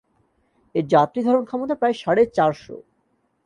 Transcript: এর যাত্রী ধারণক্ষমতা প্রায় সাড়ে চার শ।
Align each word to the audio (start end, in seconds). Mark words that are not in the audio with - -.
এর 0.75 0.85
যাত্রী 0.93 1.19
ধারণক্ষমতা 1.23 1.75
প্রায় 1.79 1.95
সাড়ে 2.01 2.23
চার 2.37 2.51
শ। 2.53 2.65